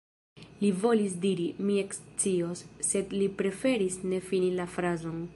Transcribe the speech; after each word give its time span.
Li 0.61 0.69
volis 0.83 1.17
diri: 1.25 1.43
„mi 1.67 1.75
ekscios“, 1.81 2.63
sed 2.89 3.13
li 3.19 3.27
preferis 3.43 3.99
ne 4.15 4.23
fini 4.31 4.49
la 4.61 4.67
frazon. 4.77 5.21